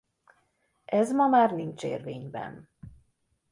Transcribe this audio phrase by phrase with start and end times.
[0.85, 2.69] Ez ma már nincs érvényben.